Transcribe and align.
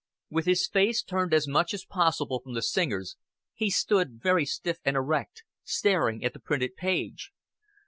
With 0.31 0.47
his 0.47 0.67
face 0.67 1.03
turned 1.03 1.31
as 1.31 1.47
much 1.47 1.75
as 1.75 1.85
possible 1.85 2.39
from 2.43 2.55
the 2.55 2.63
singers, 2.63 3.17
he 3.53 3.69
stood 3.69 4.19
very 4.19 4.47
stiff 4.47 4.79
and 4.83 4.95
erect, 4.97 5.43
staring 5.63 6.23
at 6.25 6.33
the 6.33 6.39
printed 6.39 6.75
page. 6.75 7.31